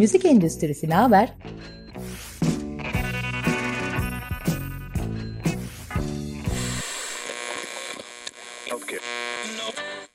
[0.00, 1.28] Müzik endüstrisi ne haber?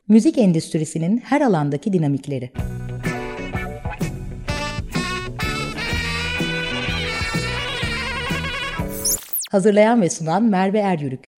[0.07, 2.52] Müzik endüstrisinin her alandaki dinamikleri.
[9.52, 11.35] Hazırlayan ve sunan Merve Eryürük.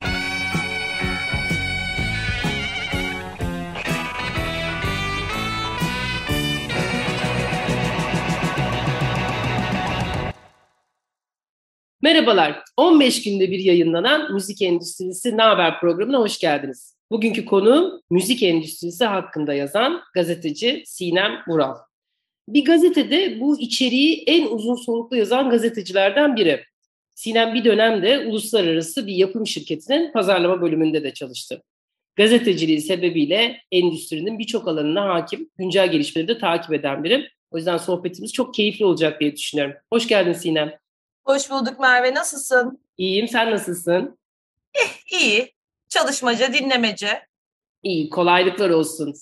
[12.08, 16.96] Merhabalar, 15 günde bir yayınlanan Müzik Endüstrisi Ne Haber programına hoş geldiniz.
[17.12, 21.76] Bugünkü konu müzik endüstrisi hakkında yazan gazeteci Sinem Vural.
[22.50, 26.64] Bir gazetede bu içeriği en uzun soluklu yazan gazetecilerden biri.
[27.16, 31.64] Sinem bir dönemde uluslararası bir yapım şirketinin pazarlama bölümünde de çalıştı.
[32.16, 37.30] Gazeteciliği sebebiyle endüstrinin birçok alanına hakim, güncel gelişmeleri de takip eden biri.
[37.52, 39.76] O yüzden sohbetimiz çok keyifli olacak diye düşünüyorum.
[39.94, 40.74] Hoş geldin Sinem.
[41.28, 42.14] Hoş bulduk Merve.
[42.14, 42.80] Nasılsın?
[42.98, 43.28] İyiyim.
[43.28, 44.18] Sen nasılsın?
[44.74, 45.54] Eh, iyi.
[45.90, 47.08] Çalışmaca, dinlemece.
[47.84, 48.10] İyi.
[48.10, 49.14] Kolaylıklar olsun.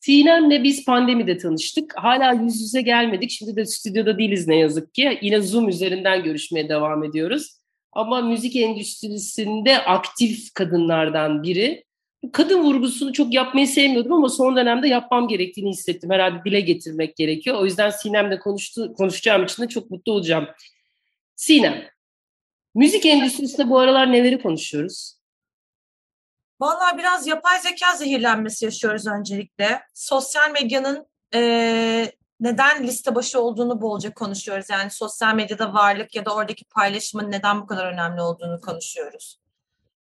[0.00, 1.94] Sinem'le biz pandemide tanıştık.
[1.96, 3.30] Hala yüz yüze gelmedik.
[3.30, 5.18] Şimdi de stüdyoda değiliz ne yazık ki.
[5.22, 7.58] Yine Zoom üzerinden görüşmeye devam ediyoruz.
[7.92, 11.84] Ama müzik endüstrisinde aktif kadınlardan biri.
[12.32, 16.10] Kadın vurgusunu çok yapmayı sevmiyordum ama son dönemde yapmam gerektiğini hissettim.
[16.10, 17.56] Herhalde dile getirmek gerekiyor.
[17.60, 20.46] O yüzden Sinem'le konuştu, konuşacağım için de çok mutlu olacağım.
[21.36, 21.84] Sinem,
[22.74, 25.18] müzik endüstrisinde bu aralar neleri konuşuyoruz?
[26.60, 29.82] Vallahi biraz yapay zeka zehirlenmesi yaşıyoruz öncelikle.
[29.94, 34.70] Sosyal medyanın e, neden liste başı olduğunu bolca konuşuyoruz.
[34.70, 39.40] Yani sosyal medyada varlık ya da oradaki paylaşımın neden bu kadar önemli olduğunu konuşuyoruz.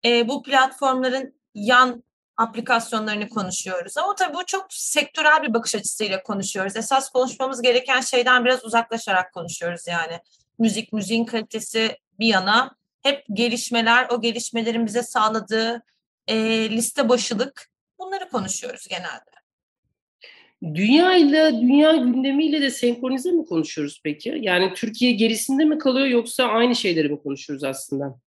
[0.04, 2.04] E, bu platformların yan
[2.36, 3.98] aplikasyonlarını konuşuyoruz.
[3.98, 6.76] Ama tabii bu çok sektörel bir bakış açısıyla konuşuyoruz.
[6.76, 10.20] Esas konuşmamız gereken şeyden biraz uzaklaşarak konuşuyoruz yani
[10.58, 15.82] müzik, müziğin kalitesi bir yana hep gelişmeler, o gelişmelerin bize sağladığı
[16.26, 16.36] e,
[16.70, 19.32] liste başılık bunları konuşuyoruz genelde.
[20.74, 24.38] Dünya ile dünya gündemiyle de senkronize mi konuşuyoruz peki?
[24.40, 28.18] Yani Türkiye gerisinde mi kalıyor yoksa aynı şeyleri mi konuşuyoruz aslında?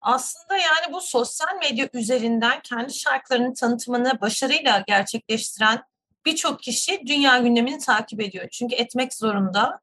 [0.00, 5.82] Aslında yani bu sosyal medya üzerinden kendi şarkılarının tanıtımını başarıyla gerçekleştiren
[6.26, 8.48] birçok kişi dünya gündemini takip ediyor.
[8.50, 9.80] Çünkü etmek zorunda.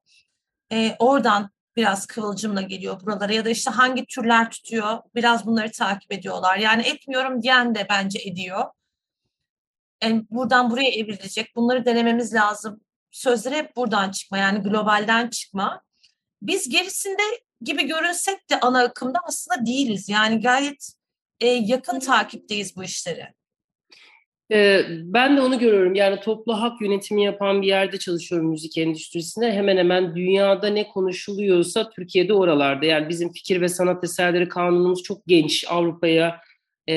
[0.72, 6.12] E, oradan biraz kıvılcımla geliyor buralara ya da işte hangi türler tutuyor biraz bunları takip
[6.12, 6.58] ediyorlar.
[6.58, 8.66] Yani etmiyorum diyen de bence ediyor.
[10.04, 11.56] Yani buradan buraya evrilecek.
[11.56, 12.82] Bunları denememiz lazım.
[13.12, 15.82] Sözleri hep buradan çıkma yani globalden çıkma.
[16.42, 17.22] Biz gerisinde
[17.62, 20.10] gibi görünsek de ana akımda aslında değiliz.
[20.10, 20.94] Yani gayet
[21.40, 23.34] e, yakın takipteyiz bu işleri.
[24.52, 25.96] Ben de onu görüyorum.
[25.96, 29.52] Yani toplu hak yönetimi yapan bir yerde çalışıyorum müzik endüstrisinde.
[29.52, 32.86] Hemen hemen dünyada ne konuşuluyorsa Türkiye'de oralarda.
[32.86, 36.42] Yani bizim fikir ve sanat eserleri kanunumuz çok genç Avrupa'ya
[36.88, 36.96] e,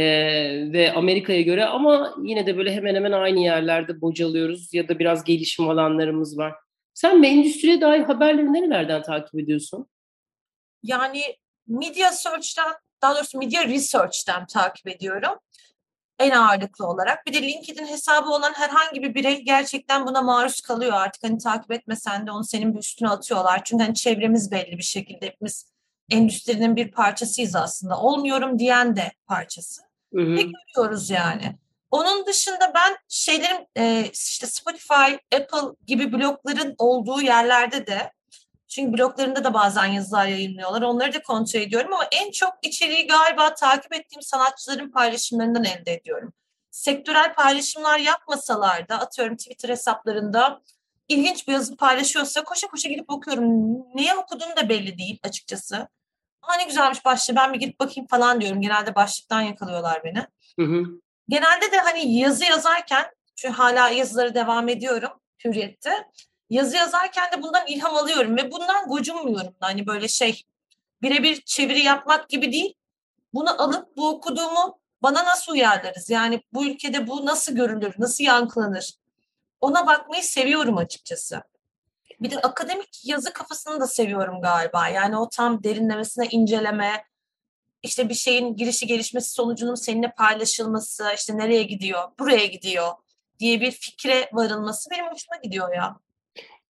[0.72, 5.24] ve Amerika'ya göre ama yine de böyle hemen hemen aynı yerlerde bocalıyoruz ya da biraz
[5.24, 6.54] gelişim alanlarımız var.
[6.94, 9.86] Sen endüstriye dair haberleri nerelerden takip ediyorsun?
[10.82, 11.22] Yani
[11.66, 12.72] Media Search'ten,
[13.02, 15.38] daha doğrusu Media Research'ten takip ediyorum
[16.18, 17.26] en ağırlıklı olarak.
[17.26, 21.24] Bir de LinkedIn hesabı olan herhangi bir birey gerçekten buna maruz kalıyor artık.
[21.24, 23.60] Hani takip etmesen de onu senin bir üstüne atıyorlar.
[23.64, 25.72] Çünkü hani çevremiz belli bir şekilde hepimiz
[26.10, 28.00] endüstrinin bir parçasıyız aslında.
[28.00, 29.82] Olmuyorum diyen de parçası.
[30.14, 30.36] Hı hı.
[30.36, 31.56] Ve görüyoruz yani.
[31.90, 33.66] Onun dışında ben şeylerin
[34.12, 38.12] işte Spotify, Apple gibi blokların olduğu yerlerde de
[38.68, 40.82] çünkü bloglarında da bazen yazılar yayınlıyorlar.
[40.82, 46.32] Onları da kontrol ediyorum ama en çok içeriği galiba takip ettiğim sanatçıların paylaşımlarından elde ediyorum.
[46.70, 50.62] Sektörel paylaşımlar yapmasalar da atıyorum Twitter hesaplarında
[51.08, 53.78] ilginç bir yazı paylaşıyorsa koşa koşa gidip okuyorum.
[53.94, 55.88] Neye okuduğum da belli değil açıkçası.
[56.42, 58.60] Aa ne güzelmiş başlığı ben bir gidip bakayım falan diyorum.
[58.60, 60.26] Genelde başlıktan yakalıyorlar beni.
[60.58, 60.84] Hı hı.
[61.28, 63.04] Genelde de hani yazı yazarken
[63.36, 65.10] çünkü hala yazıları devam ediyorum
[65.44, 66.08] Hürriyet'te
[66.50, 69.54] yazı yazarken de bundan ilham alıyorum ve bundan gocunmuyorum.
[69.60, 70.42] Hani böyle şey
[71.02, 72.74] birebir çeviri yapmak gibi değil.
[73.34, 76.10] Bunu alıp bu okuduğumu bana nasıl uyarlarız?
[76.10, 78.94] Yani bu ülkede bu nasıl görülür, nasıl yankılanır?
[79.60, 81.42] Ona bakmayı seviyorum açıkçası.
[82.20, 84.88] Bir de akademik yazı kafasını da seviyorum galiba.
[84.88, 87.04] Yani o tam derinlemesine inceleme,
[87.82, 92.92] işte bir şeyin girişi gelişmesi sonucunun seninle paylaşılması, işte nereye gidiyor, buraya gidiyor
[93.38, 95.96] diye bir fikre varılması benim hoşuma gidiyor ya.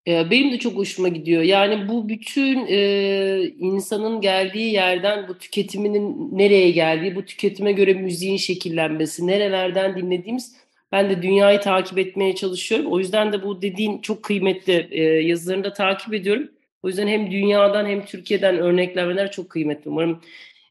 [0.08, 1.42] Benim de çok hoşuma gidiyor.
[1.42, 8.36] Yani bu bütün e, insanın geldiği yerden bu tüketiminin nereye geldiği, bu tüketime göre müziğin
[8.36, 10.56] şekillenmesi, nerelerden dinlediğimiz
[10.92, 12.92] Ben de dünyayı takip etmeye çalışıyorum.
[12.92, 16.48] O yüzden de bu dediğin çok kıymetli e, yazılarını da takip ediyorum.
[16.82, 19.90] O yüzden hem dünyadan hem Türkiye'den örneklemeler çok kıymetli.
[19.90, 20.20] Umarım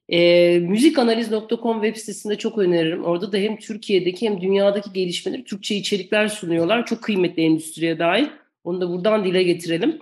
[0.09, 3.03] e, müzikanaliz.com web sitesinde çok öneririm.
[3.03, 6.85] Orada da hem Türkiye'deki hem dünyadaki gelişmeleri Türkçe içerikler sunuyorlar.
[6.85, 8.27] Çok kıymetli endüstriye dair.
[8.67, 10.01] Onu da buradan dile getirelim.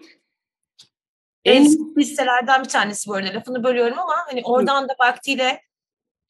[1.46, 1.66] En
[1.98, 5.62] listelerden bir tanesi bu arada lafını bölüyorum ama hani oradan da vaktiyle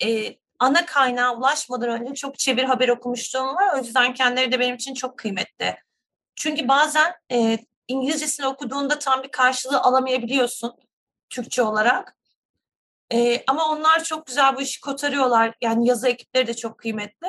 [0.04, 3.76] e, ana kaynağa ulaşmadan önce çok çevir haber okumuşluğum var.
[3.76, 5.76] O yüzden kendileri de benim için çok kıymetli.
[6.36, 10.74] Çünkü bazen e, İngilizcesini okuduğunda tam bir karşılığı alamayabiliyorsun
[11.30, 12.18] Türkçe olarak.
[13.14, 15.54] E, ama onlar çok güzel bu işi kotarıyorlar.
[15.62, 17.28] Yani yazı ekipleri de çok kıymetli.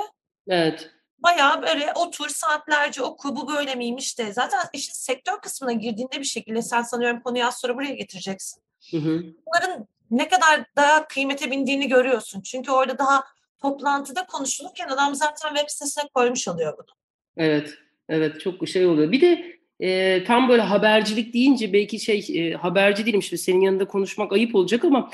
[0.49, 0.95] Evet.
[1.18, 4.32] Bayağı böyle otur saatlerce oku bu böyle miymiş de.
[4.32, 8.62] Zaten işin sektör kısmına girdiğinde bir şekilde sen sanıyorum konuyu az sonra buraya getireceksin.
[8.90, 9.22] Hı hı.
[9.46, 12.40] Bunların ne kadar daha kıymete bindiğini görüyorsun.
[12.40, 13.24] Çünkü orada daha
[13.58, 16.96] toplantıda konuşulurken adam zaten web sitesine koymuş oluyor bunu.
[17.36, 17.74] Evet,
[18.08, 19.12] evet çok şey oluyor.
[19.12, 23.84] Bir de e, tam böyle habercilik deyince belki şey e, haberci değilim şimdi senin yanında
[23.84, 25.11] konuşmak ayıp olacak ama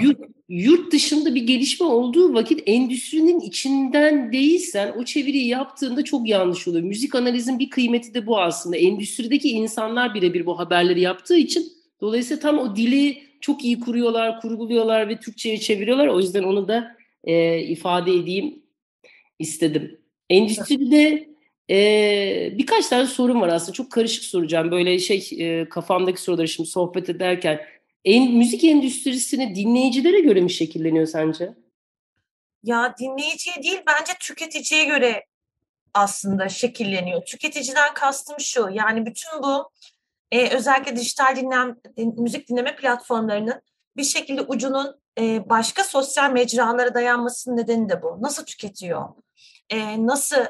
[0.00, 0.18] yurt,
[0.48, 6.84] yurt dışında bir gelişme olduğu vakit endüstrinin içinden değilsen o çeviriyi yaptığında çok yanlış oluyor.
[6.84, 8.76] Müzik analizin bir kıymeti de bu aslında.
[8.76, 15.08] Endüstrideki insanlar birebir bu haberleri yaptığı için dolayısıyla tam o dili çok iyi kuruyorlar, kurguluyorlar
[15.08, 16.06] ve Türkçe'ye çeviriyorlar.
[16.06, 18.62] O yüzden onu da e, ifade edeyim
[19.38, 20.00] istedim.
[20.30, 21.33] Endüstride
[21.70, 23.72] e, birkaç tane sorun var aslında.
[23.72, 24.70] Çok karışık soracağım.
[24.70, 27.60] Böyle şey e, kafamdaki soruları şimdi sohbet ederken.
[28.04, 31.54] En, müzik endüstrisini dinleyicilere göre mi şekilleniyor sence?
[32.62, 35.24] Ya dinleyiciye değil bence tüketiciye göre
[35.94, 37.24] aslında şekilleniyor.
[37.24, 39.70] Tüketiciden kastım şu yani bütün bu
[40.32, 43.62] e, özellikle dijital dinlem, müzik dinleme platformlarının
[43.96, 48.18] bir şekilde ucunun e, başka sosyal mecralara dayanmasının nedeni de bu.
[48.20, 49.08] Nasıl tüketiyor?
[49.70, 50.44] E, nasıl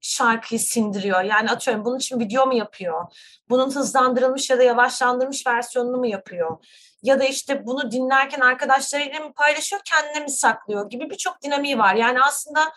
[0.00, 1.22] şarkıyı sindiriyor?
[1.22, 3.06] Yani atıyorum bunun için video mu yapıyor?
[3.48, 6.64] Bunun hızlandırılmış ya da yavaşlandırılmış versiyonunu mu yapıyor?
[7.02, 11.94] Ya da işte bunu dinlerken arkadaşlarıyla mı paylaşıyor, kendine mi saklıyor gibi birçok dinamiği var.
[11.94, 12.72] Yani aslında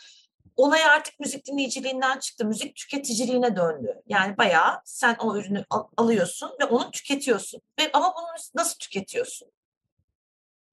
[0.56, 2.46] olay artık müzik dinleyiciliğinden çıktı.
[2.46, 4.02] Müzik tüketiciliğine döndü.
[4.08, 7.62] Yani bayağı sen o ürünü al- alıyorsun ve onu tüketiyorsun.
[7.80, 9.48] Ve ama bunu nasıl tüketiyorsun?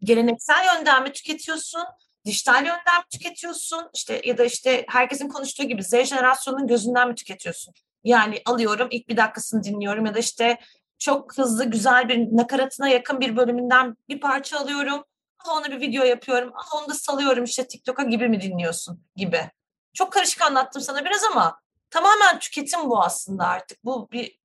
[0.02, 1.84] Geleneksel yönden mi tüketiyorsun?
[2.28, 3.90] Dijital yönden mi tüketiyorsun?
[3.94, 7.74] İşte ya da işte herkesin konuştuğu gibi Z jenerasyonunun gözünden mi tüketiyorsun?
[8.04, 10.58] Yani alıyorum ilk bir dakikasını dinliyorum ya da işte
[10.98, 15.04] çok hızlı güzel bir nakaratına yakın bir bölümünden bir parça alıyorum.
[15.38, 16.52] Aha onu bir video yapıyorum.
[16.54, 19.50] Aha onu da salıyorum işte TikTok'a gibi mi dinliyorsun gibi.
[19.94, 21.60] Çok karışık anlattım sana biraz ama
[21.90, 23.84] tamamen tüketim bu aslında artık.
[23.84, 24.38] Bu bir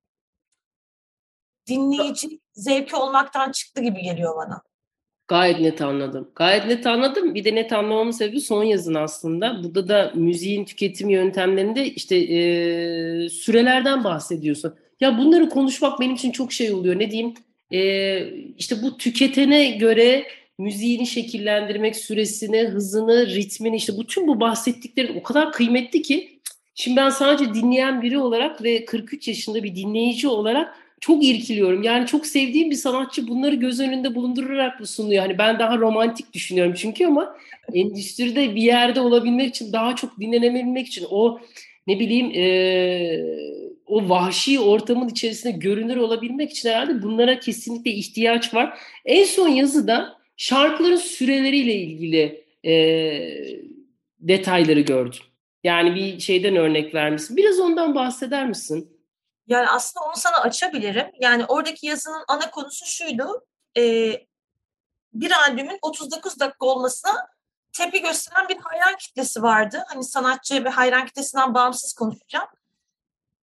[1.66, 4.62] dinleyici zevki olmaktan çıktı gibi geliyor bana.
[5.28, 6.30] Gayet net anladım.
[6.34, 7.34] Gayet net anladım.
[7.34, 9.64] Bir de net anlamamın sebebi son yazın aslında.
[9.64, 14.74] Burada da müziğin tüketim yöntemlerinde işte e, sürelerden bahsediyorsun.
[15.00, 16.98] Ya bunları konuşmak benim için çok şey oluyor.
[16.98, 17.34] Ne diyeyim?
[17.72, 18.20] E,
[18.58, 20.26] işte bu tüketene göre
[20.58, 26.40] müziğini şekillendirmek, süresini, hızını, ritmini işte bütün bu bahsettiklerin o kadar kıymetli ki
[26.74, 30.74] şimdi ben sadece dinleyen biri olarak ve 43 yaşında bir dinleyici olarak
[31.04, 31.82] çok irkiliyorum.
[31.82, 35.22] Yani çok sevdiğim bir sanatçı bunları göz önünde bulundurarak bu sunuyor.
[35.22, 37.36] Hani ben daha romantik düşünüyorum çünkü ama
[37.74, 41.40] endüstride bir yerde olabilmek için daha çok dinlenebilmek için o
[41.86, 42.46] ne bileyim e,
[43.86, 48.78] o vahşi ortamın içerisinde görünür olabilmek için herhalde bunlara kesinlikle ihtiyaç var.
[49.04, 52.74] En son yazıda şarkıların süreleriyle ilgili e,
[54.20, 55.20] detayları gördüm.
[55.64, 57.36] Yani bir şeyden örnek vermişsin.
[57.36, 58.93] Biraz ondan bahseder misin?
[59.46, 61.10] Yani aslında onu sana açabilirim.
[61.20, 63.46] Yani oradaki yazının ana konusu şuydu.
[63.76, 63.82] E,
[65.14, 67.28] bir albümün 39 dakika olmasına
[67.72, 69.84] tepki gösteren bir hayran kitlesi vardı.
[69.88, 72.48] Hani sanatçı ve hayran kitlesinden bağımsız konuşacağım.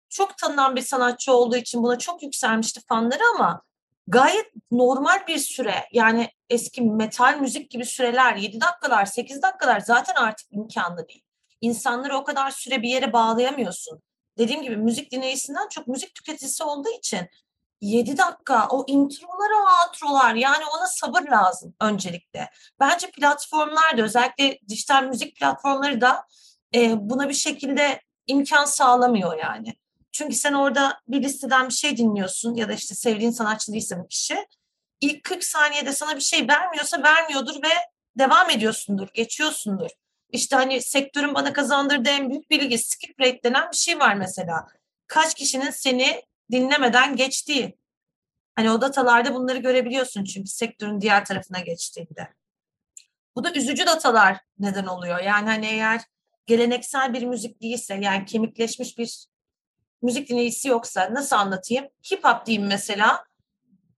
[0.08, 3.62] Çok tanınan bir sanatçı olduğu için buna çok yükselmişti fanları ama
[4.06, 5.88] gayet normal bir süre.
[5.92, 11.24] Yani eski metal müzik gibi süreler 7 dakikalar 8 dakikalar zaten artık imkanlı değil.
[11.60, 14.02] İnsanları o kadar süre bir yere bağlayamıyorsun.
[14.38, 17.28] Dediğim gibi müzik dinleyicisinden çok müzik tüketicisi olduğu için
[17.80, 19.50] 7 dakika o introlar
[19.86, 22.50] outrolar yani ona sabır lazım öncelikle.
[22.80, 26.26] Bence platformlar da özellikle dijital müzik platformları da
[26.74, 29.74] e, buna bir şekilde imkan sağlamıyor yani.
[30.12, 34.08] Çünkü sen orada bir listeden bir şey dinliyorsun ya da işte sevdiğin sanatçı değilse bu
[34.08, 34.46] kişi.
[35.00, 37.68] İlk 40 saniyede sana bir şey vermiyorsa vermiyordur ve
[38.18, 39.90] devam ediyorsundur, geçiyorsundur.
[40.32, 44.66] İşte hani sektörün bana kazandırdığı en büyük bilgi skip rate denen bir şey var mesela.
[45.06, 46.22] Kaç kişinin seni
[46.52, 47.78] dinlemeden geçtiği.
[48.56, 52.28] Hani o datalarda bunları görebiliyorsun çünkü sektörün diğer tarafına geçtiğinde.
[53.36, 55.18] Bu da üzücü datalar neden oluyor.
[55.18, 56.00] Yani hani eğer
[56.46, 59.26] geleneksel bir müzik değilse yani kemikleşmiş bir
[60.02, 61.88] müzik dinleyicisi yoksa nasıl anlatayım?
[62.12, 63.24] Hip hop diyeyim mesela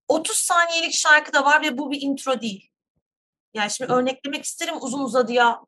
[0.09, 2.71] 30 saniyelik şarkı da var ve bu bir intro değil.
[3.55, 5.61] Yani şimdi örneklemek isterim uzun uzadıya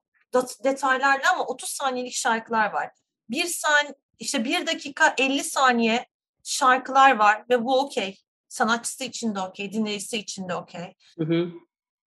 [0.64, 2.90] detaylarla ama 30 saniyelik şarkılar var.
[3.30, 6.06] Bir saniye işte bir dakika 50 saniye
[6.44, 8.18] şarkılar var ve bu okey.
[8.48, 10.94] Sanatçısı için de okey, dinleyicisi için de okey.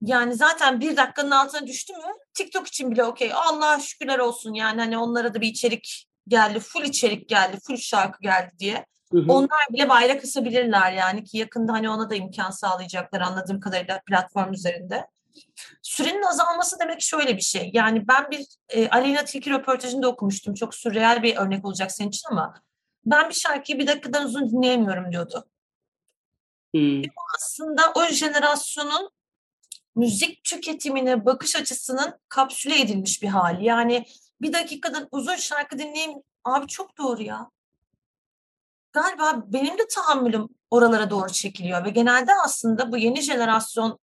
[0.01, 3.31] Yani zaten bir dakikanın altına düştü mü TikTok için bile okey.
[3.33, 8.21] Allah şükürler olsun yani hani onlara da bir içerik geldi, full içerik geldi, full şarkı
[8.21, 8.85] geldi diye.
[9.11, 9.25] Hı hı.
[9.27, 14.53] Onlar bile bayrak kısabilirler yani ki yakında hani ona da imkan sağlayacaklar anladığım kadarıyla platform
[14.53, 15.07] üzerinde.
[15.81, 17.69] Sürenin azalması demek şöyle bir şey.
[17.73, 20.53] Yani ben bir e, Aleyna Tilki röportajında okumuştum.
[20.53, 22.53] Çok sürreal bir örnek olacak senin için ama
[23.05, 25.47] ben bir şarkıyı bir dakikadan uzun dinleyemiyorum diyordu.
[26.75, 27.03] Hmm.
[27.03, 29.09] Bu aslında o jenerasyonun
[29.95, 33.65] müzik tüketimine bakış açısının kapsüle edilmiş bir hali.
[33.65, 34.05] Yani
[34.41, 36.13] bir dakikadan uzun şarkı dinleyeyim.
[36.43, 37.49] Abi çok doğru ya.
[38.93, 43.99] Galiba benim de tahammülüm oralara doğru çekiliyor ve genelde aslında bu yeni jenerasyon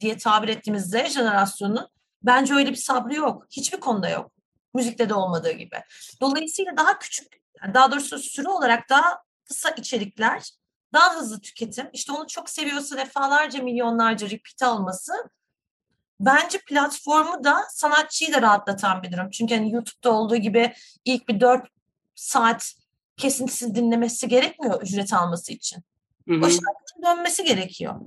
[0.00, 1.88] diye tabir ettiğimiz Z jenerasyonunun
[2.22, 3.46] bence öyle bir sabrı yok.
[3.50, 4.32] Hiçbir konuda yok.
[4.74, 5.76] Müzikte de olmadığı gibi.
[6.20, 7.42] Dolayısıyla daha küçük,
[7.74, 10.50] daha doğrusu süre olarak daha kısa içerikler,
[10.92, 15.12] daha hızlı tüketim, işte onu çok seviyorsa defalarca milyonlarca repeat alması
[16.20, 19.30] bence platformu da sanatçıyı da rahatlatan bir durum.
[19.30, 20.72] Çünkü hani YouTube'da olduğu gibi
[21.04, 21.68] ilk bir dört
[22.14, 22.72] saat
[23.16, 25.82] kesintisiz dinlemesi gerekmiyor ücret alması için.
[26.28, 26.38] Hı hı.
[26.38, 28.00] O şarkının dönmesi gerekiyor.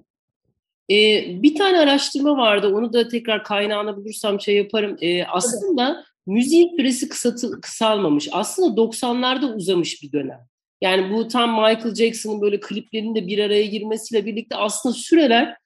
[0.92, 2.68] Ee, bir tane araştırma vardı.
[2.68, 4.98] Onu da tekrar kaynağına bulursam şey yaparım.
[5.02, 6.06] Ee, aslında evet.
[6.28, 8.30] müziğin süresi kısatı, kısalmamış.
[8.32, 10.40] Aslında 90'larda uzamış bir dönem.
[10.82, 15.58] Yani bu tam Michael Jackson'ın böyle kliplerinin de bir araya girmesiyle birlikte aslında süreler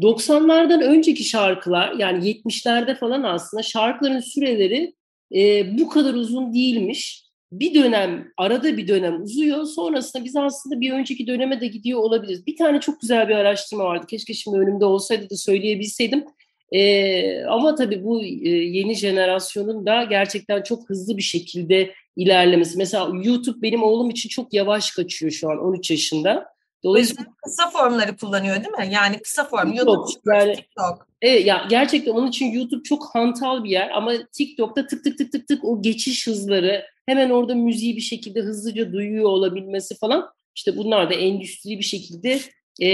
[0.00, 4.94] 90'lardan önceki şarkılar yani 70'lerde falan aslında şarkıların süreleri
[5.34, 7.29] e, bu kadar uzun değilmiş.
[7.52, 9.64] Bir dönem, arada bir dönem uzuyor.
[9.64, 12.46] Sonrasında biz aslında bir önceki döneme de gidiyor olabiliriz.
[12.46, 14.06] Bir tane çok güzel bir araştırma vardı.
[14.06, 16.24] Keşke şimdi önümde olsaydı da söyleyebilseydim.
[16.72, 22.78] E, ama tabii bu e, yeni jenerasyonun da gerçekten çok hızlı bir şekilde ilerlemesi.
[22.78, 26.46] Mesela YouTube benim oğlum için çok yavaş kaçıyor şu an 13 yaşında.
[26.84, 28.94] Dolayısıyla kısa formları kullanıyor değil mi?
[28.94, 31.06] Yani kısa form YouTube, yani, TikTok.
[31.22, 35.32] Evet ya gerçekten onun için YouTube çok hantal bir yer ama TikTok'ta tık tık tık
[35.32, 40.76] tık tık o geçiş hızları hemen orada müziği bir şekilde hızlıca duyuyor olabilmesi falan işte
[40.76, 42.40] bunlar da endüstri bir şekilde
[42.80, 42.88] e,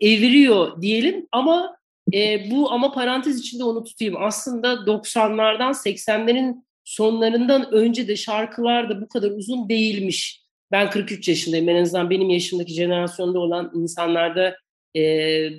[0.00, 1.76] eviriyor diyelim ama
[2.14, 4.16] e, bu ama parantez içinde onu tutayım.
[4.18, 10.41] Aslında 90'lardan 80'lerin sonlarından önce de şarkılar da bu kadar uzun değilmiş.
[10.72, 11.68] Ben 43 yaşındayım.
[11.68, 14.56] En azından benim yaşımdaki jenerasyonda olan insanlarda
[14.96, 15.00] e,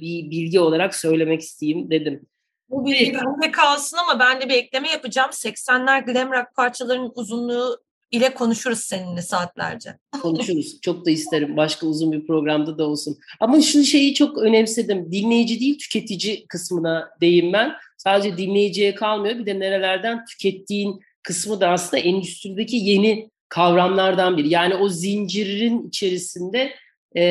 [0.01, 2.25] bir bilgi olarak söylemek isteyeyim dedim.
[2.69, 5.29] Bu bilgi bende kalsın ama ben de bir ekleme yapacağım.
[5.29, 7.77] 80'ler glam rock parçalarının uzunluğu
[8.11, 9.97] ile konuşuruz seninle saatlerce.
[10.21, 10.81] Konuşuruz.
[10.81, 11.57] Çok da isterim.
[11.57, 13.17] Başka uzun bir programda da olsun.
[13.39, 15.11] Ama şu şeyi çok önemsedim.
[15.11, 17.71] Dinleyici değil tüketici kısmına değin ben.
[17.97, 19.39] Sadece dinleyiciye kalmıyor.
[19.39, 24.49] Bir de nerelerden tükettiğin kısmı da aslında endüstrideki yeni kavramlardan biri.
[24.49, 26.75] Yani o zincirin içerisinde
[27.15, 27.23] e,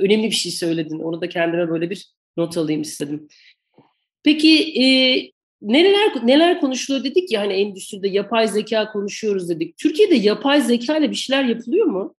[0.00, 0.98] önemli bir şey söyledin.
[0.98, 3.28] Onu da kendime böyle bir not alayım istedim.
[4.22, 4.86] Peki e,
[5.62, 9.76] neler neler konuşuluyor dedik ya hani endüstride yapay zeka konuşuyoruz dedik.
[9.76, 12.14] Türkiye'de yapay zeka ile bir şeyler yapılıyor mu?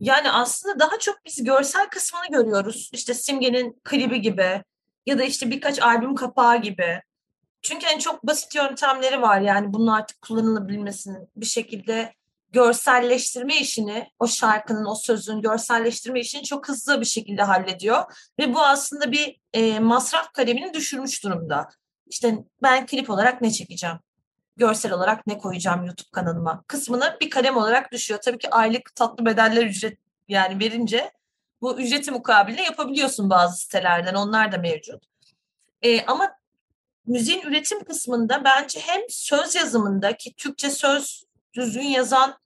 [0.00, 2.90] Yani aslında daha çok biz görsel kısmını görüyoruz.
[2.92, 4.62] İşte Simge'nin klibi gibi
[5.06, 7.00] ya da işte birkaç albüm kapağı gibi.
[7.62, 12.16] Çünkü hani çok basit yöntemleri var yani bunun artık kullanılabilmesinin bir şekilde
[12.52, 18.30] görselleştirme işini, o şarkının, o sözün görselleştirme işini çok hızlı bir şekilde hallediyor.
[18.38, 21.68] Ve bu aslında bir e, masraf kalemini düşürmüş durumda.
[22.06, 23.96] İşte ben klip olarak ne çekeceğim?
[24.56, 26.64] Görsel olarak ne koyacağım YouTube kanalıma?
[26.66, 28.20] Kısmını bir kalem olarak düşüyor.
[28.24, 29.98] Tabii ki aylık tatlı bedeller ücret
[30.28, 31.12] yani verince
[31.60, 34.14] bu ücreti mukabilde yapabiliyorsun bazı sitelerden.
[34.14, 35.04] Onlar da mevcut.
[35.82, 36.30] E, ama
[37.06, 41.25] müziğin üretim kısmında bence hem söz yazımında ki Türkçe söz
[41.56, 42.38] düzgün yazan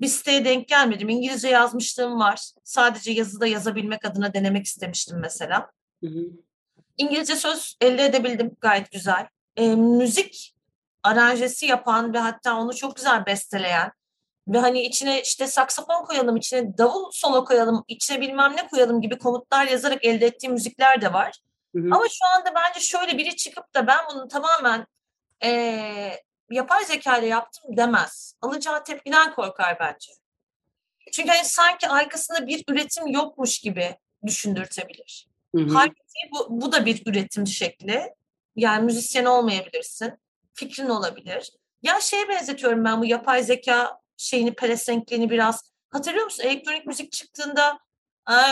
[0.00, 1.08] bir siteye denk gelmedim.
[1.08, 2.52] İngilizce yazmışlığım var.
[2.64, 5.70] Sadece yazıda yazabilmek adına denemek istemiştim mesela.
[6.04, 6.26] Hı hı.
[6.98, 9.26] İngilizce söz elde edebildim gayet güzel.
[9.56, 10.54] E, müzik
[11.02, 13.92] aranjesi yapan ve hatta onu çok güzel besteleyen
[14.48, 19.18] ve hani içine işte saksafon koyalım, içine davul solo koyalım, içine bilmem ne koyalım gibi
[19.18, 21.38] komutlar yazarak elde ettiğim müzikler de var.
[21.74, 21.86] Hı hı.
[21.92, 24.86] Ama şu anda bence şöyle biri çıkıp da ben bunu tamamen
[25.44, 25.50] e,
[26.50, 28.34] yapay zeka ile yaptım demez.
[28.42, 30.12] Alacağı tepkiden korkar bence.
[31.12, 33.96] Çünkü hani sanki arkasında bir üretim yokmuş gibi
[34.26, 35.28] düşündürtebilir.
[35.54, 35.74] Hı hı.
[35.74, 38.14] Halbuki bu, bu da bir üretim şekli.
[38.56, 40.12] Yani müzisyen olmayabilirsin.
[40.54, 41.52] Fikrin olabilir.
[41.82, 45.72] Ya şeye benzetiyorum ben bu yapay zeka şeyini, pelesenkliğini biraz.
[45.90, 46.42] Hatırlıyor musun?
[46.42, 47.78] Elektronik müzik çıktığında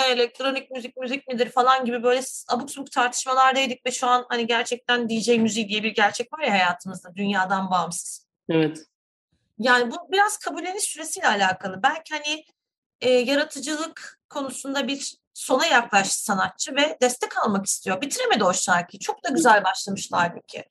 [0.09, 5.09] Elektronik müzik müzik midir falan gibi böyle abuk subuk tartışmalardaydık ve şu an hani gerçekten
[5.09, 8.27] DJ müziği diye bir gerçek var ya hayatımızda dünyadan bağımsız.
[8.49, 8.79] Evet.
[9.59, 11.83] Yani bu biraz kabulleniş süresiyle alakalı.
[11.83, 12.45] Belki hani
[13.01, 18.01] e, yaratıcılık konusunda bir sona yaklaştı sanatçı ve destek almak istiyor.
[18.01, 19.01] Bitiremedi o şarkıyı.
[19.01, 20.65] Çok da güzel başlamıştı halbuki.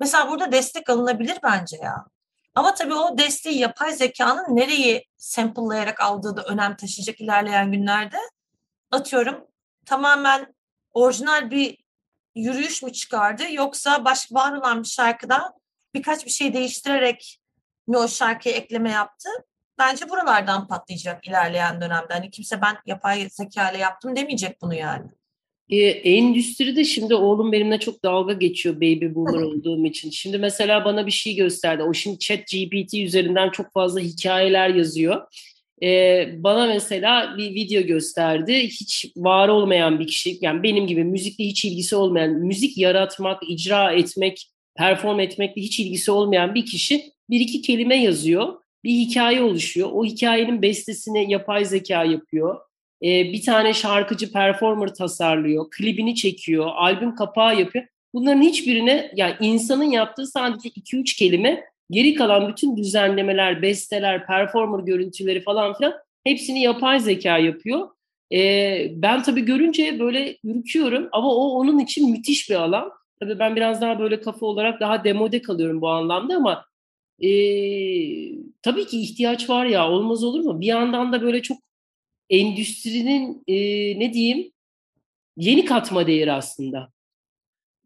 [0.00, 2.04] Mesela burada destek alınabilir bence ya.
[2.54, 8.16] Ama tabii o desteği yapay zekanın nereyi sample'layarak aldığı da önem taşıyacak ilerleyen günlerde.
[8.94, 9.46] Atıyorum
[9.86, 10.54] tamamen
[10.92, 11.76] orijinal bir
[12.34, 15.52] yürüyüş mü çıkardı yoksa baş, var olan bir şarkıda
[15.94, 17.38] birkaç bir şey değiştirerek
[17.86, 19.28] mi o şarkıya ekleme yaptı?
[19.78, 22.12] Bence buralardan patlayacak ilerleyen dönemde.
[22.12, 25.06] Hani kimse ben yapay zeka ile yaptım demeyecek bunu yani.
[25.70, 30.10] E, endüstride şimdi oğlum benimle çok dalga geçiyor baby boomer olduğum için.
[30.10, 31.82] Şimdi mesela bana bir şey gösterdi.
[31.82, 35.26] O şimdi chat GPT üzerinden çok fazla hikayeler yazıyor.
[35.84, 38.58] E, bana mesela bir video gösterdi.
[38.58, 43.92] Hiç var olmayan bir kişi, yani benim gibi müzikle hiç ilgisi olmayan, müzik yaratmak, icra
[43.92, 48.54] etmek, perform etmekle hiç ilgisi olmayan bir kişi bir iki kelime yazıyor.
[48.84, 49.90] Bir hikaye oluşuyor.
[49.92, 52.60] O hikayenin bestesini yapay zeka yapıyor
[53.04, 57.84] e, bir tane şarkıcı performer tasarlıyor, klibini çekiyor, albüm kapağı yapıyor.
[58.14, 65.42] Bunların hiçbirine yani insanın yaptığı sadece 2-3 kelime geri kalan bütün düzenlemeler, besteler, performer görüntüleri
[65.42, 67.88] falan filan hepsini yapay zeka yapıyor.
[68.32, 72.90] E, ben tabii görünce böyle ürküyorum ama o onun için müthiş bir alan.
[73.20, 76.64] Tabii ben biraz daha böyle kafa olarak daha demode kalıyorum bu anlamda ama
[77.20, 77.28] e,
[78.62, 80.60] tabii ki ihtiyaç var ya olmaz olur mu?
[80.60, 81.58] Bir yandan da böyle çok
[82.30, 83.54] endüstrinin e,
[84.00, 84.52] ne diyeyim
[85.36, 86.93] yeni katma değeri aslında.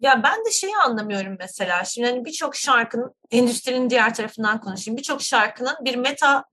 [0.00, 1.84] Ya ben de şeyi anlamıyorum mesela.
[1.84, 4.96] Şimdi hani birçok şarkının endüstrinin diğer tarafından konuşayım.
[4.96, 6.44] Birçok şarkının bir meta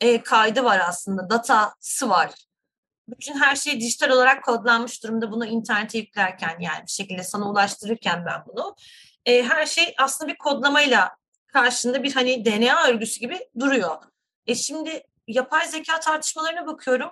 [0.00, 1.30] e, kaydı var aslında.
[1.30, 2.30] Datası var.
[3.08, 5.32] Bütün her şey dijital olarak kodlanmış durumda.
[5.32, 8.76] Bunu internete yüklerken yani bir şekilde sana ulaştırırken ben bunu.
[9.26, 13.96] E, her şey aslında bir kodlamayla karşında bir hani DNA örgüsü gibi duruyor.
[14.46, 17.10] E şimdi yapay zeka tartışmalarına bakıyorum.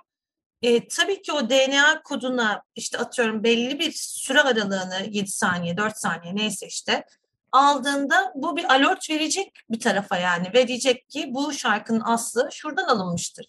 [0.61, 5.97] E, tabii ki o DNA koduna işte atıyorum belli bir süre aralığını 7 saniye, 4
[5.97, 7.05] saniye neyse işte
[7.51, 10.51] aldığında bu bir alert verecek bir tarafa yani.
[10.53, 13.45] Ve diyecek ki bu şarkının aslı şuradan alınmıştır.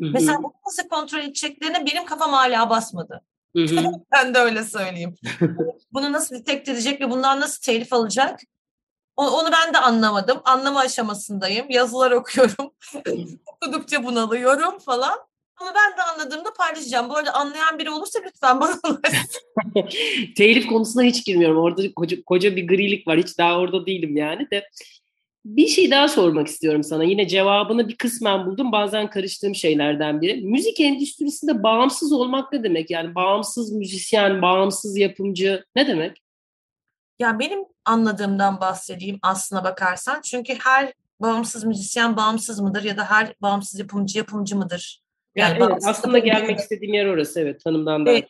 [0.00, 0.10] Hı-hı.
[0.12, 3.22] Mesela bu nasıl kontrol edeceklerine benim kafam hala basmadı.
[4.12, 5.14] ben de öyle söyleyeyim.
[5.92, 8.40] Bunu nasıl detek edecek ve bundan nasıl telif alacak?
[9.16, 10.40] Onu ben de anlamadım.
[10.44, 11.70] Anlama aşamasındayım.
[11.70, 12.74] Yazılar okuyorum.
[13.46, 15.18] Okudukça bunalıyorum falan.
[15.60, 17.08] Ama ben de anladığımda paylaşacağım.
[17.08, 19.42] Bu arada anlayan biri olursa lütfen bana ulaşsın.
[20.36, 21.58] Telif konusuna hiç girmiyorum.
[21.58, 23.18] Orada koca, koca bir grilik var.
[23.18, 24.68] Hiç daha orada değilim yani de.
[25.44, 27.04] Bir şey daha sormak istiyorum sana.
[27.04, 28.72] Yine cevabını bir kısmen buldum.
[28.72, 30.42] Bazen karıştığım şeylerden biri.
[30.42, 32.90] Müzik endüstrisinde bağımsız olmak ne demek?
[32.90, 36.22] Yani bağımsız müzisyen, bağımsız yapımcı ne demek?
[37.18, 40.20] Ya benim anladığımdan bahsedeyim aslına bakarsan.
[40.20, 45.07] Çünkü her bağımsız müzisyen bağımsız mıdır ya da her bağımsız yapımcı yapımcı mıdır?
[45.38, 48.10] Yani, yani evet, aslında gelmek istediğim yer orası evet tanımdan da.
[48.10, 48.28] Evet,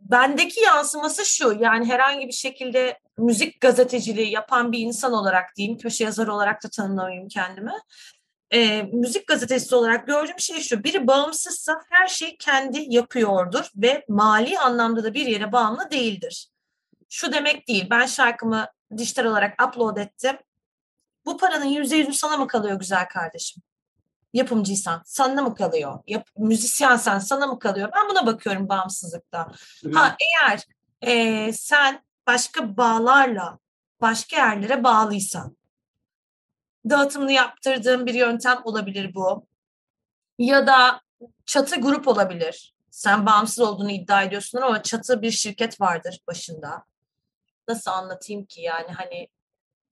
[0.00, 6.04] bendeki yansıması şu yani herhangi bir şekilde müzik gazeteciliği yapan bir insan olarak diyeyim köşe
[6.04, 7.72] yazarı olarak da tanımlamayayım kendimi.
[8.50, 14.58] E, müzik gazetesi olarak gördüğüm şey şu biri bağımsızsa her şeyi kendi yapıyordur ve mali
[14.58, 16.48] anlamda da bir yere bağımlı değildir.
[17.08, 20.36] Şu demek değil ben şarkımı dijital olarak upload ettim.
[21.26, 23.62] Bu paranın yüzde yüzü sana mı kalıyor güzel kardeşim?
[24.36, 25.98] Yapımcıysan sana mı kalıyor?
[26.06, 27.90] Yap, müzisyensen sana mı kalıyor?
[27.96, 29.52] Ben buna bakıyorum bağımsızlıkta.
[29.82, 29.90] Hı.
[29.94, 30.62] Ha eğer
[31.02, 33.58] e, sen başka bağlarla
[34.00, 35.56] başka yerlere bağlıysan
[36.90, 39.46] dağıtımını yaptırdığın bir yöntem olabilir bu.
[40.38, 41.00] Ya da
[41.46, 42.74] çatı grup olabilir.
[42.90, 46.84] Sen bağımsız olduğunu iddia ediyorsun ama çatı bir şirket vardır başında.
[47.68, 49.28] Nasıl anlatayım ki yani hani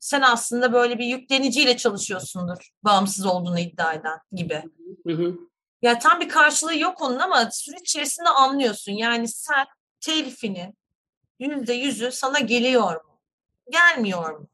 [0.04, 4.62] sen aslında böyle bir yükleniciyle çalışıyorsundur bağımsız olduğunu iddia eden gibi.
[5.06, 5.38] Hı hı.
[5.82, 8.92] Ya tam bir karşılığı yok onun ama süreç içerisinde anlıyorsun.
[8.92, 9.66] Yani sen
[10.00, 10.78] telifinin
[11.38, 13.20] yüzde yüzü sana geliyor mu?
[13.70, 14.48] Gelmiyor mu?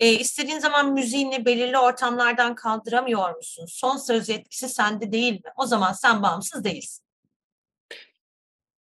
[0.00, 3.66] E, istediğin zaman müziğini belirli ortamlardan kaldıramıyor musun?
[3.68, 5.50] Son söz etkisi sende değil mi?
[5.56, 7.04] O zaman sen bağımsız değilsin.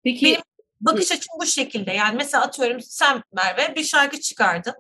[0.04, 0.42] Peki Benim
[0.82, 1.92] bakış açım bu şekilde.
[1.92, 4.76] Yani mesela atıyorum sen Merve bir şarkı çıkardın.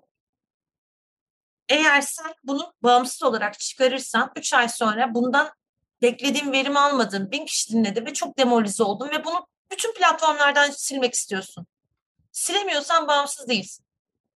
[1.71, 5.49] Eğer sen bunu bağımsız olarak çıkarırsan 3 ay sonra bundan
[6.01, 7.31] beklediğim verimi almadın.
[7.31, 11.67] Bin kişi dinledi ve çok demoralize oldun ve bunu bütün platformlardan silmek istiyorsun.
[12.31, 13.85] Silemiyorsan bağımsız değilsin.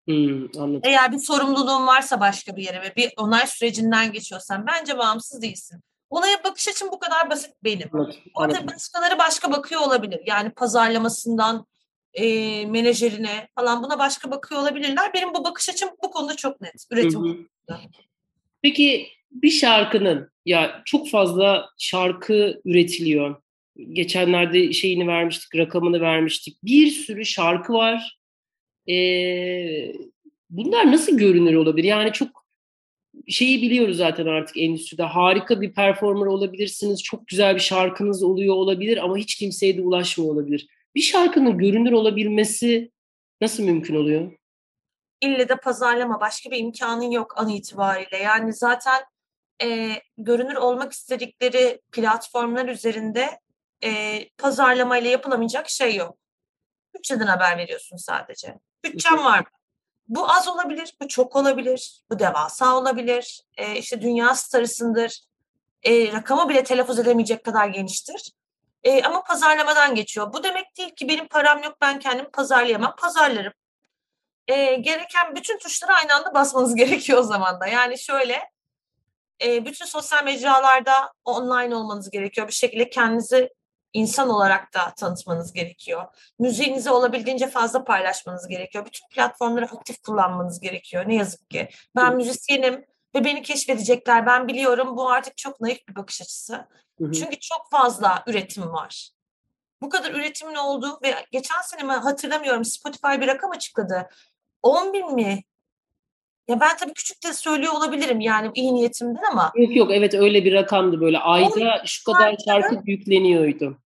[0.07, 0.81] Hmm, anladım.
[0.83, 5.81] Eğer bir sorumluluğun varsa başka bir yere ve bir onay sürecinden geçiyorsan bence bağımsız değilsin.
[6.09, 7.89] Olaya bakış açım bu kadar basit benim.
[7.93, 8.75] Anladım, Orada anladım.
[8.75, 10.21] başkaları başka bakıyor olabilir.
[10.25, 11.65] Yani pazarlamasından
[12.15, 15.13] e, menajerine falan buna başka bakıyor olabilirler.
[15.13, 16.85] Benim bu bakış açım bu konuda çok net.
[16.91, 17.21] Üretim Hı hı.
[17.21, 17.81] konusunda.
[18.61, 23.35] Peki bir şarkının ya çok fazla şarkı üretiliyor.
[23.91, 26.63] Geçenlerde şeyini vermiştik, rakamını vermiştik.
[26.63, 28.19] Bir sürü şarkı var.
[28.89, 29.93] Ee,
[30.49, 31.87] bunlar nasıl görünür olabilir?
[31.87, 32.45] Yani çok
[33.27, 35.03] şeyi biliyoruz zaten artık endüstride.
[35.03, 37.03] Harika bir performer olabilirsiniz.
[37.03, 40.67] Çok güzel bir şarkınız oluyor olabilir ama hiç kimseye de ulaşmıyor olabilir.
[40.95, 42.91] Bir şarkının görünür olabilmesi
[43.41, 44.31] nasıl mümkün oluyor?
[45.21, 48.17] İlle de pazarlama başka bir imkanın yok an itibariyle.
[48.17, 49.03] Yani zaten
[49.63, 53.39] e, görünür olmak istedikleri platformlar üzerinde
[53.83, 56.17] e, pazarlamayla yapılamayacak şey yok.
[56.95, 58.55] Bütçeden haber veriyorsun sadece.
[58.83, 59.45] Bütçem var mı?
[60.07, 63.41] Bu az olabilir, bu çok olabilir, bu devasa olabilir.
[63.57, 65.21] E, işte dünya starısındır.
[65.83, 68.31] E, rakamı bile telaffuz edemeyecek kadar geniştir.
[68.85, 70.33] E, ama pazarlamadan geçiyor.
[70.33, 72.95] Bu demek değil ki benim param yok, ben kendimi pazarlayamam.
[72.95, 73.53] Pazarlarım.
[74.47, 77.67] E, gereken bütün tuşlara aynı anda basmanız gerekiyor o zaman da.
[77.67, 78.49] Yani şöyle,
[79.43, 82.47] e, bütün sosyal mecralarda online olmanız gerekiyor.
[82.47, 83.49] Bir şekilde kendinizi
[83.93, 86.05] insan olarak da tanıtmanız gerekiyor.
[86.39, 88.85] Müziğinizi olabildiğince fazla paylaşmanız gerekiyor.
[88.85, 91.03] Bütün platformları aktif kullanmanız gerekiyor.
[91.07, 91.69] Ne yazık ki.
[91.95, 94.25] Ben müzisyenim ve beni keşfedecekler.
[94.25, 96.67] Ben biliyorum bu artık çok naif bir bakış açısı.
[96.99, 97.11] Hı hı.
[97.11, 99.09] Çünkü çok fazla üretim var.
[99.81, 104.09] Bu kadar üretimin olduğu ve geçen sene mi hatırlamıyorum Spotify bir rakam açıkladı.
[104.63, 105.43] 10 bin mi?
[106.47, 110.45] Ya ben tabii küçük de söylüyor olabilirim yani iyi niyetimden ama Yok yok evet öyle
[110.45, 113.77] bir rakamdı böyle ayda şu kadar şarkı yükleniyordu.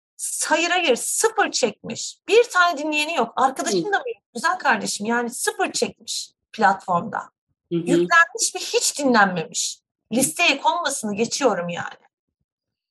[0.46, 2.18] hayır hayır sıfır çekmiş.
[2.28, 3.32] Bir tane dinleyeni yok.
[3.36, 4.22] Arkadaşım da mı yok?
[4.34, 7.18] Güzel kardeşim yani sıfır çekmiş platformda.
[7.18, 7.78] Hı hı.
[7.78, 9.78] Yüklenmiş ve hiç dinlenmemiş.
[10.12, 12.07] Listeye konmasını geçiyorum yani.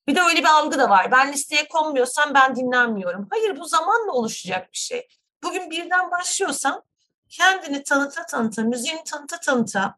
[0.07, 1.11] Bir de öyle bir algı da var.
[1.11, 3.27] Ben listeye konmuyorsam ben dinlenmiyorum.
[3.29, 5.07] Hayır bu zamanla oluşacak bir şey.
[5.43, 6.83] Bugün birden başlıyorsan
[7.29, 9.95] kendini tanıta tanıta, müziğini tanıta tanıta,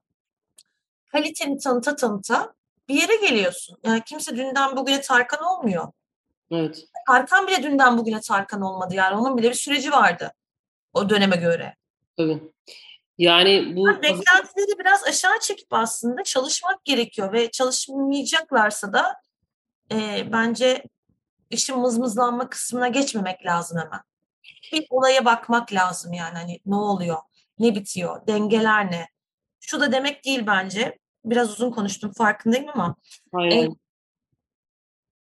[1.11, 2.53] kaliteni tanıta tanıta
[2.87, 3.77] bir yere geliyorsun.
[3.83, 5.87] Yani kimse dünden bugüne Tarkan olmuyor.
[6.51, 6.85] Evet.
[7.07, 9.15] Tarkan bile dünden bugüne Tarkan olmadı yani.
[9.15, 10.33] Onun bile bir süreci vardı
[10.93, 11.75] o döneme göre.
[12.17, 12.43] Tabii.
[13.17, 19.15] Yani bu Beklentileri biraz aşağı çekip aslında çalışmak gerekiyor ve çalışmayacaklarsa da
[19.91, 20.83] e, bence
[21.49, 24.01] işin mızmızlanma kısmına geçmemek lazım hemen.
[24.71, 27.17] Bir olaya bakmak lazım yani hani ne oluyor,
[27.59, 29.07] ne bitiyor, dengeler ne?
[29.59, 30.99] Şu da demek değil bence.
[31.25, 32.95] Biraz uzun konuştum farkındayım ama
[33.33, 33.69] hayır.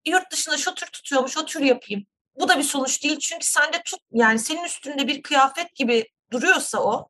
[0.05, 2.05] yurt dışında şu tür tutuyormuş, o tür yapayım.
[2.39, 6.83] Bu da bir sonuç değil çünkü sende tut yani senin üstünde bir kıyafet gibi duruyorsa
[6.83, 7.07] o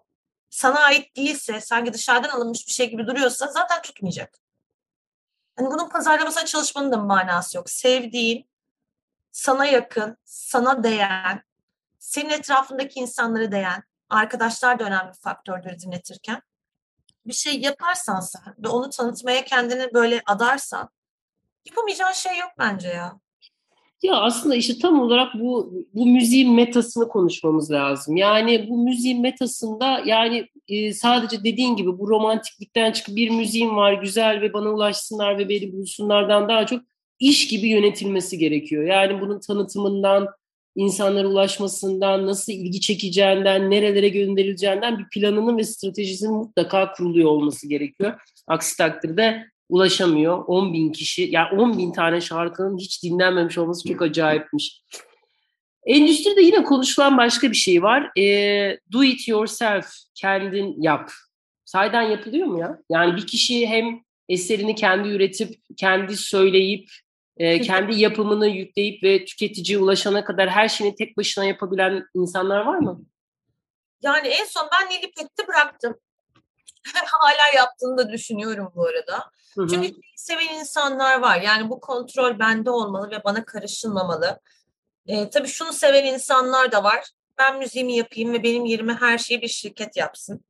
[0.49, 4.39] sana ait değilse sanki dışarıdan alınmış bir şey gibi duruyorsa zaten tutmayacak.
[5.55, 7.69] Hani bunun pazarlamasına çalışmanın da manası yok.
[7.69, 8.49] Sevdiğin,
[9.31, 11.43] sana yakın, sana değen,
[11.99, 16.41] senin etrafındaki insanlara değen, arkadaşlar da önemli bir faktördür dinletirken.
[17.25, 20.89] Bir şey yaparsan sen ve onu tanıtmaya kendini böyle adarsan
[21.65, 23.19] yapamayacağın şey yok bence ya.
[24.03, 28.17] Ya aslında işte tam olarak bu bu müziğin metasını konuşmamız lazım.
[28.17, 33.93] Yani bu müziğin metasında yani e, sadece dediğin gibi bu romantiklikten çıkıp bir müziğim var
[33.93, 36.81] güzel ve bana ulaşsınlar ve beni bulsunlardan daha çok
[37.19, 38.83] iş gibi yönetilmesi gerekiyor.
[38.83, 40.27] Yani bunun tanıtımından,
[40.75, 48.13] insanlara ulaşmasından, nasıl ilgi çekeceğinden, nerelere gönderileceğinden bir planının ve stratejisinin mutlaka kuruluyor olması gerekiyor.
[48.47, 50.43] Aksi takdirde ulaşamıyor.
[50.47, 54.81] 10 bin kişi, yani 10 bin tane şarkının hiç dinlenmemiş olması çok acayipmiş.
[55.85, 58.11] Endüstride yine konuşulan başka bir şey var.
[58.17, 58.23] E,
[58.93, 61.11] do it yourself, kendin yap.
[61.65, 62.79] Saydan yapılıyor mu ya?
[62.89, 66.89] Yani bir kişi hem eserini kendi üretip, kendi söyleyip,
[67.37, 72.77] e, kendi yapımını yükleyip ve tüketiciye ulaşana kadar her şeyini tek başına yapabilen insanlar var
[72.77, 73.01] mı?
[74.01, 75.95] Yani en son ben Nilipek'te bıraktım.
[77.05, 79.31] Hala yaptığını da düşünüyorum bu arada.
[79.55, 79.67] Hı hı.
[79.67, 81.41] Çünkü seven insanlar var.
[81.41, 84.39] Yani bu kontrol bende olmalı ve bana karışılmamalı.
[85.07, 87.09] Ee, tabii şunu seven insanlar da var.
[87.37, 90.45] Ben müziğimi yapayım ve benim yerime her şeyi bir şirket yapsın.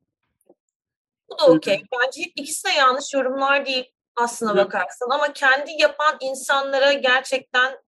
[1.28, 1.82] Bu da okey.
[1.92, 5.10] Bence ikisi de yanlış yorumlar değil aslına bakarsan.
[5.10, 7.78] Ama kendi yapan insanlara gerçekten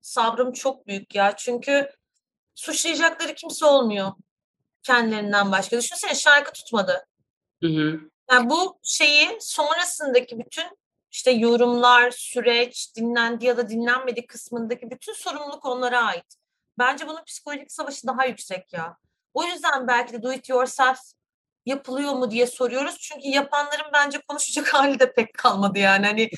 [0.00, 1.36] sabrım çok büyük ya.
[1.36, 1.90] Çünkü
[2.54, 4.12] suçlayacakları kimse olmuyor
[4.82, 5.78] kendilerinden başka.
[5.78, 7.06] Düşünsene şarkı tutmadı.
[7.64, 8.00] Hı hı.
[8.30, 10.78] Yani bu şeyi sonrasındaki bütün
[11.10, 16.36] işte yorumlar, süreç, dinlendi ya da dinlenmedi kısmındaki bütün sorumluluk onlara ait.
[16.78, 18.96] Bence bunun psikolojik savaşı daha yüksek ya.
[19.34, 20.98] O yüzden belki de do it yourself
[21.66, 22.98] yapılıyor mu diye soruyoruz.
[22.98, 26.06] Çünkü yapanların bence konuşacak hali de pek kalmadı yani.
[26.06, 26.30] Hani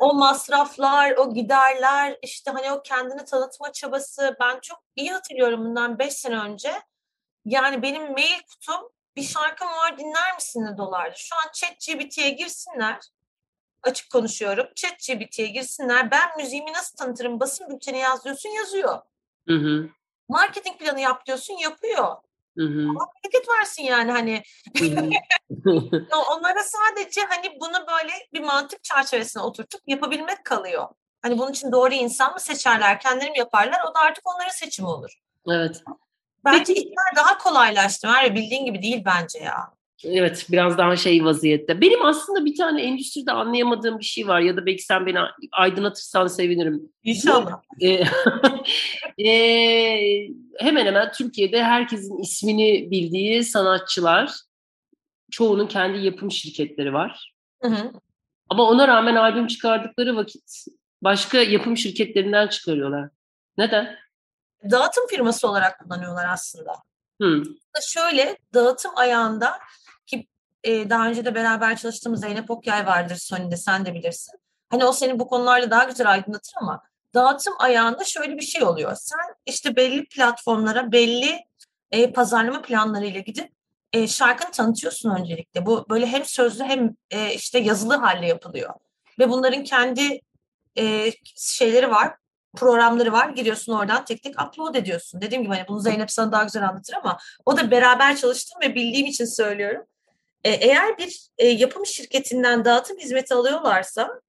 [0.00, 4.36] o masraflar, o giderler, işte hani o kendini tanıtma çabası.
[4.40, 6.72] Ben çok iyi hatırlıyorum bundan 5 sene önce.
[7.44, 11.14] Yani benim mail kutum bir şarkım var dinler misin de dolardı.
[11.16, 13.00] Şu an ChatGPT'ye girsinler.
[13.82, 14.66] Açık konuşuyorum.
[14.76, 16.10] ChatGPT'ye girsinler.
[16.10, 17.40] Ben müziğimi nasıl tanıtırım?
[17.40, 18.98] Basın bülteni yaz diyorsun yazıyor.
[19.48, 19.88] Hı hı.
[20.28, 22.16] Marketing planı yap diyorsun yapıyor.
[22.58, 22.86] Hı hı.
[22.98, 24.42] Hareket versin yani hani.
[24.78, 25.10] Hı hı.
[26.30, 30.88] Onlara sadece hani bunu böyle bir mantık çerçevesine oturtup yapabilmek kalıyor.
[31.22, 33.80] Hani bunun için doğru insan mı seçerler, kendileri mi yaparlar?
[33.90, 35.18] O da artık onların seçimi olur.
[35.48, 35.82] evet.
[36.44, 38.08] Bence Peki- işler daha kolaylaştı.
[38.08, 39.56] Var bildiğin gibi değil bence ya.
[40.04, 41.80] Evet biraz daha şey vaziyette.
[41.80, 45.18] Benim aslında bir tane endüstride anlayamadığım bir şey var ya da belki sen beni
[45.52, 46.82] aydınlatırsan sevinirim.
[47.02, 47.60] İnşallah.
[47.80, 48.04] Ee,
[49.24, 50.28] ee,
[50.58, 54.32] hemen hemen Türkiye'de herkesin ismini bildiği sanatçılar,
[55.30, 57.34] çoğunun kendi yapım şirketleri var.
[57.62, 57.92] Hı hı.
[58.48, 60.64] Ama ona rağmen albüm çıkardıkları vakit
[61.02, 63.10] başka yapım şirketlerinden çıkarıyorlar.
[63.58, 64.01] Neden?
[64.70, 66.72] Dağıtım firması olarak kullanıyorlar aslında.
[67.20, 67.42] Hmm.
[67.82, 69.58] Şöyle dağıtım ayağında
[70.06, 70.26] ki
[70.64, 74.40] e, daha önce de beraber çalıştığımız Zeynep Okyay vardır Sony'de sen de bilirsin.
[74.70, 76.82] Hani o seni bu konularla daha güzel aydınlatır ama
[77.14, 78.94] dağıtım ayağında şöyle bir şey oluyor.
[78.94, 81.44] Sen işte belli platformlara belli
[81.90, 83.52] e, pazarlama planlarıyla gidip
[83.92, 85.66] e, şarkını tanıtıyorsun öncelikle.
[85.66, 88.74] Bu böyle hem sözlü hem e, işte yazılı halde yapılıyor.
[89.18, 90.20] Ve bunların kendi
[90.78, 92.14] e, şeyleri var,
[92.56, 93.28] programları var.
[93.28, 95.20] Giriyorsun oradan tek tek upload ediyorsun.
[95.20, 98.74] Dediğim gibi hani bunu Zeynep sana daha güzel anlatır ama o da beraber çalıştığım ve
[98.74, 99.86] bildiğim için söylüyorum.
[100.44, 104.20] E, eğer bir e, yapım şirketinden dağıtım hizmeti alıyorlarsa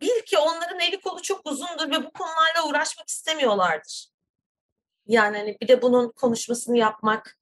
[0.00, 4.08] bil ki onların eli kolu çok uzundur ve bu konularla uğraşmak istemiyorlardır.
[5.06, 7.38] Yani hani bir de bunun konuşmasını yapmak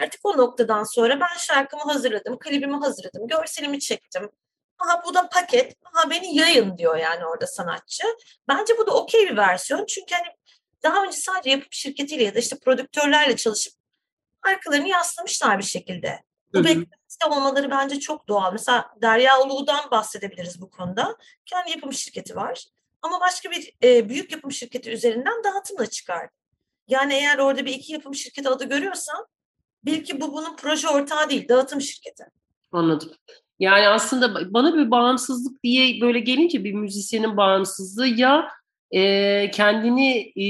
[0.00, 4.30] artık o noktadan sonra ben şarkımı hazırladım, klibimi hazırladım, görselimi çektim.
[4.80, 8.04] Aha bu da paket, aha beni yayın diyor yani orada sanatçı.
[8.48, 10.26] Bence bu da okey bir versiyon çünkü hani
[10.82, 13.72] daha önce sadece yapım şirketiyle ya da işte prodüktörlerle çalışıp
[14.42, 16.22] arkalarını yaslamışlar bir şekilde.
[16.54, 16.64] Bu Hı hı.
[16.64, 18.52] beklentide olmaları bence çok doğal.
[18.52, 21.16] Mesela Derya Uluğ'dan bahsedebiliriz bu konuda.
[21.46, 22.64] Kendi yapım şirketi var.
[23.02, 26.32] Ama başka bir e, büyük yapım şirketi üzerinden dağıtımla çıkardı.
[26.88, 29.26] Yani eğer orada bir iki yapım şirketi adı görüyorsan
[29.84, 32.24] bil ki bu bunun proje ortağı değil, dağıtım şirketi.
[32.72, 33.12] Anladım.
[33.60, 38.48] Yani aslında bana bir bağımsızlık diye böyle gelince bir müzisyenin bağımsızlığı ya
[38.90, 40.46] e, kendini e,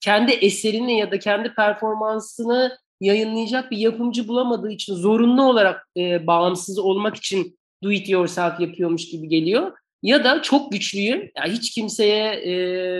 [0.00, 6.78] kendi eserini ya da kendi performansını yayınlayacak bir yapımcı bulamadığı için zorunlu olarak e, bağımsız
[6.78, 9.72] olmak için do it yourself yapıyormuş gibi geliyor.
[10.02, 11.30] Ya da çok güçlüyüm.
[11.36, 12.52] Yani hiç kimseye e,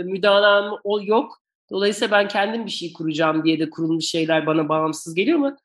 [0.03, 1.41] müdahalem ol yok.
[1.71, 5.57] Dolayısıyla ben kendim bir şey kuracağım diye de kurulmuş şeyler bana bağımsız geliyor ama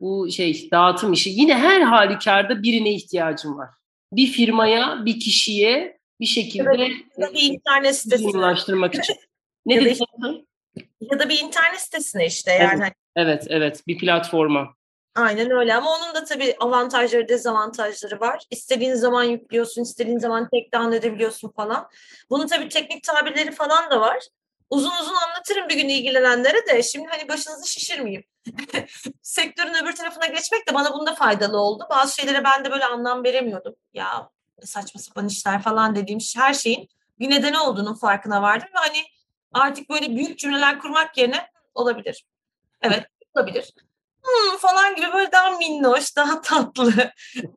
[0.00, 3.68] bu şey dağıtım işi yine her halükarda birine ihtiyacım var.
[4.12, 6.88] Bir firmaya, bir kişiye bir şekilde
[7.20, 9.14] da bir internet sitesine ulaştırmak için.
[9.66, 10.46] Ne Ya dedin?
[11.00, 13.82] ya da bir internet sitesine işte yani hani Evet, evet.
[13.86, 14.74] Bir platforma.
[15.14, 18.42] Aynen öyle ama onun da tabii avantajları, dezavantajları var.
[18.50, 21.88] İstediğin zaman yüklüyorsun, istediğin zaman tek down edebiliyorsun falan.
[22.30, 24.18] Bunun tabii teknik tabirleri falan da var.
[24.70, 26.82] Uzun uzun anlatırım bir gün ilgilenenlere de.
[26.82, 28.24] Şimdi hani başınızı şişirmeyeyim.
[29.22, 31.86] Sektörün öbür tarafına geçmek de bana bunda faydalı oldu.
[31.90, 33.74] Bazı şeylere ben de böyle anlam veremiyordum.
[33.94, 34.30] Ya
[34.64, 38.68] saçma sapan işler falan dediğim her şeyin bir nedeni olduğunun farkına vardım.
[38.74, 39.02] Ve hani
[39.52, 42.26] artık böyle büyük cümleler kurmak yerine olabilir.
[42.82, 43.74] Evet olabilir.
[44.22, 46.92] Hmm, falan gibi böyle daha minnoş, daha tatlı,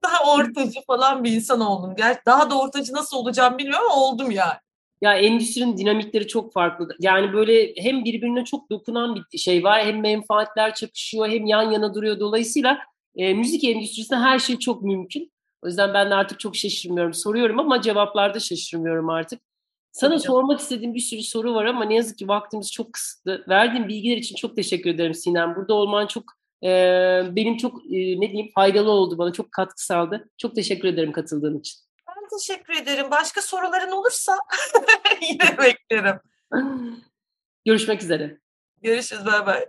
[0.03, 1.95] daha ortacı falan bir insan oldum.
[1.95, 4.57] Gerçi daha da ortacı nasıl olacağım bilmiyorum ama oldum yani.
[5.01, 6.87] Ya endüstrinin dinamikleri çok farklı.
[6.99, 11.93] Yani böyle hem birbirine çok dokunan bir şey var, hem menfaatler çakışıyor, hem yan yana
[11.93, 12.19] duruyor.
[12.19, 12.79] Dolayısıyla
[13.15, 15.31] e, müzik endüstrisinde her şey çok mümkün.
[15.63, 17.13] O yüzden ben de artık çok şaşırmıyorum.
[17.13, 19.41] Soruyorum ama cevaplarda şaşırmıyorum artık.
[19.91, 20.35] Sana Tabii canım.
[20.35, 23.45] sormak istediğim bir sürü soru var ama ne yazık ki vaktimiz çok kısıtlı.
[23.49, 25.55] Verdiğin bilgiler için çok teşekkür ederim Sinem.
[25.55, 26.23] Burada olman çok
[26.63, 26.67] e,
[27.35, 29.33] benim çok e, ne diyeyim faydalı oldu bana.
[29.33, 30.29] Çok katkı sağladı.
[30.37, 31.88] Çok teşekkür ederim katıldığın için.
[32.37, 33.11] Teşekkür ederim.
[33.11, 34.37] Başka soruların olursa
[35.21, 36.19] yine beklerim.
[37.65, 38.37] Görüşmek üzere.
[38.81, 39.25] Görüşürüz.
[39.25, 39.65] Bay bay.